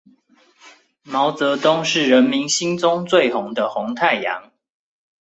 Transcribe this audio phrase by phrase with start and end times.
[1.03, 4.49] 毛澤東是人民心中最紅的紅太陽